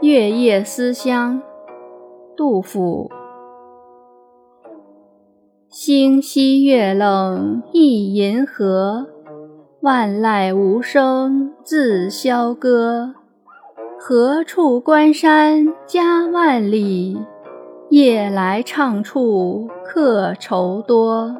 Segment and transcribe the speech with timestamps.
[0.00, 1.40] 月夜思乡，
[2.36, 3.10] 杜甫。
[5.68, 9.06] 星稀月冷一银河，
[9.80, 13.14] 万籁无声自萧歌。
[13.98, 17.18] 何处关山家万里？
[17.90, 21.36] 夜来唱处客愁多。